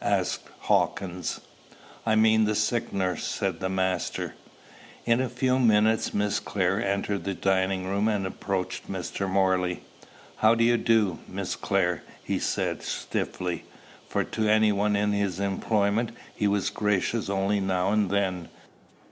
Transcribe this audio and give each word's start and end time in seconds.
asked 0.03 0.47
Hawkins. 0.61 1.41
"I 2.07 2.15
mean 2.15 2.45
the 2.45 2.55
sick 2.55 2.91
nurse," 2.91 3.23
said 3.23 3.61
his 3.61 3.69
master. 3.69 4.33
In 5.05 5.21
a 5.21 5.29
few 5.29 5.59
minutes 5.59 6.11
Miss 6.11 6.39
Clare 6.39 6.83
entered 6.83 7.23
the 7.23 7.35
dining 7.35 7.85
room, 7.85 8.07
and 8.07 8.25
approached 8.25 8.91
Mr. 8.91 9.29
Morley. 9.29 9.83
"How 10.37 10.55
do 10.55 10.63
you 10.63 10.77
do, 10.77 11.19
Miss 11.27 11.55
Clare?" 11.55 12.01
he 12.23 12.39
said 12.39 12.81
stiffly; 12.81 13.63
for 14.09 14.23
to 14.23 14.49
any 14.49 14.71
one 14.71 14.95
in 14.95 15.13
his 15.13 15.39
employment 15.39 16.09
he 16.35 16.47
was 16.47 16.71
gracious 16.71 17.29
only 17.29 17.59
now 17.59 17.91
and 17.91 18.09
then. 18.09 18.49